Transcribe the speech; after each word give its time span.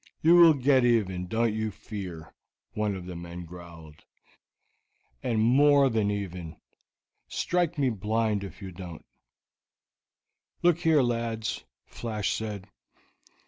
"You 0.23 0.35
will 0.35 0.55
get 0.55 0.83
even, 0.83 1.27
don't 1.27 1.53
you 1.53 1.69
fear," 1.69 2.33
one 2.73 2.95
of 2.95 3.05
the 3.05 3.15
men 3.15 3.45
growled, 3.45 4.03
"and 5.21 5.39
more 5.39 5.91
than 5.91 6.09
even, 6.09 6.55
strike 7.27 7.77
me 7.77 7.91
blind 7.91 8.43
if 8.43 8.63
you 8.63 8.71
don't." 8.71 9.05
"Look 10.63 10.79
here, 10.79 11.03
lads," 11.03 11.65
Flash 11.85 12.33
said. 12.33 12.65